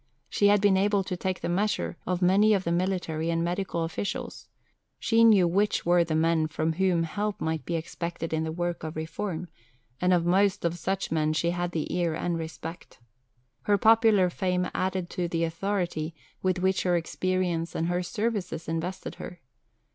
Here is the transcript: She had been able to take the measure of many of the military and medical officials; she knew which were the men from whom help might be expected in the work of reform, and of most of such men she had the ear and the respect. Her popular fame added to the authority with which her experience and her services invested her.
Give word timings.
She 0.29 0.47
had 0.47 0.61
been 0.61 0.77
able 0.77 1.03
to 1.03 1.15
take 1.15 1.41
the 1.41 1.47
measure 1.47 1.95
of 2.07 2.23
many 2.23 2.55
of 2.55 2.63
the 2.63 2.71
military 2.71 3.29
and 3.29 3.43
medical 3.43 3.83
officials; 3.83 4.47
she 4.97 5.23
knew 5.23 5.47
which 5.47 5.85
were 5.85 6.03
the 6.03 6.15
men 6.15 6.47
from 6.47 6.73
whom 6.73 7.03
help 7.03 7.39
might 7.39 7.65
be 7.65 7.75
expected 7.75 8.33
in 8.33 8.43
the 8.43 8.51
work 8.51 8.83
of 8.83 8.95
reform, 8.95 9.47
and 10.01 10.11
of 10.11 10.25
most 10.25 10.65
of 10.65 10.75
such 10.75 11.11
men 11.11 11.33
she 11.33 11.51
had 11.51 11.69
the 11.69 11.95
ear 11.95 12.15
and 12.15 12.33
the 12.33 12.39
respect. 12.39 12.97
Her 13.65 13.77
popular 13.77 14.31
fame 14.31 14.67
added 14.73 15.07
to 15.11 15.27
the 15.27 15.43
authority 15.43 16.15
with 16.41 16.57
which 16.57 16.81
her 16.81 16.95
experience 16.97 17.75
and 17.75 17.85
her 17.85 18.01
services 18.01 18.67
invested 18.67 19.13
her. 19.21 19.39